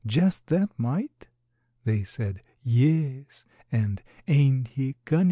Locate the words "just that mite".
0.03-1.27